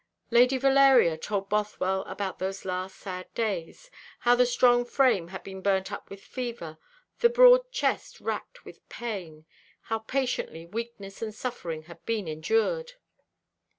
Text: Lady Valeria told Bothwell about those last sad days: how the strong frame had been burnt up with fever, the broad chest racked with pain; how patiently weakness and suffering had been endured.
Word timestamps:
Lady 0.31 0.57
Valeria 0.57 1.15
told 1.15 1.47
Bothwell 1.47 2.01
about 2.05 2.39
those 2.39 2.65
last 2.65 2.95
sad 2.97 3.31
days: 3.35 3.91
how 4.21 4.33
the 4.33 4.47
strong 4.47 4.83
frame 4.83 5.27
had 5.27 5.43
been 5.43 5.61
burnt 5.61 5.91
up 5.91 6.09
with 6.09 6.23
fever, 6.23 6.79
the 7.19 7.29
broad 7.29 7.71
chest 7.71 8.19
racked 8.19 8.65
with 8.65 8.89
pain; 8.89 9.45
how 9.93 9.99
patiently 9.99 10.65
weakness 10.65 11.21
and 11.21 11.35
suffering 11.35 11.83
had 11.83 12.03
been 12.07 12.27
endured. 12.27 12.93